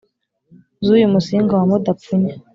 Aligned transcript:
z’uyu 0.85 1.13
musinga 1.13 1.53
wa 1.59 1.65
mudapfunya 1.69 2.33